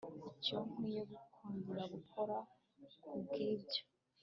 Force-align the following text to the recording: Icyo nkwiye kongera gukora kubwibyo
Icyo 0.31 0.57
nkwiye 0.69 1.01
kongera 1.35 1.83
gukora 1.93 2.35
kubwibyo 3.05 3.81